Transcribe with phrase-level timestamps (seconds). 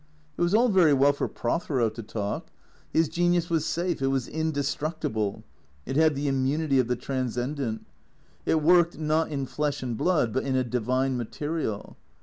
[0.35, 2.47] It was all very well for Prothero to talk.
[2.91, 5.43] His genius was safe, it was indestructible.
[5.85, 7.81] It had the immunity of the tran scendent.
[8.43, 11.97] It worked, not in flesh and blood, but in a divine material.